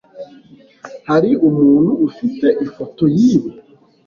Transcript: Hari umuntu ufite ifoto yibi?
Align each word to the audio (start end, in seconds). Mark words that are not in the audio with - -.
Hari 1.09 1.31
umuntu 1.49 1.91
ufite 2.07 2.47
ifoto 2.65 3.03
yibi? 3.17 3.51